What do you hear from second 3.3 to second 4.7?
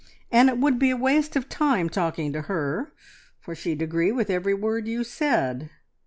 for she'd agree with every